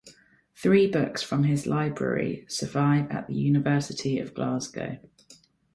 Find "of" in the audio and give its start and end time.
4.17-4.33